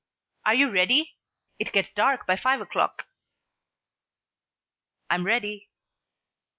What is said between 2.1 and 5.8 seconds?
by five o'clock." "I'm ready."